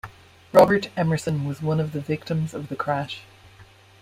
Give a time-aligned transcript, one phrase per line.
[0.51, 3.21] Robert Emerson was one of the victims of the crash.